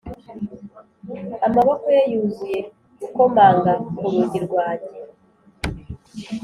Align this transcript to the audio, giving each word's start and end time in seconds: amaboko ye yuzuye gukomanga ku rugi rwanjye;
amaboko 1.47 1.85
ye 1.95 2.03
yuzuye 2.13 2.59
gukomanga 3.01 3.71
ku 3.97 4.05
rugi 4.13 4.39
rwanjye; 4.45 4.97